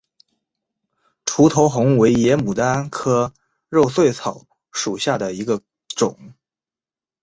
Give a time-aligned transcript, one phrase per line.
[1.25, 3.31] 楮头红为野牡丹科
[3.69, 6.33] 肉穗草属下的一个种。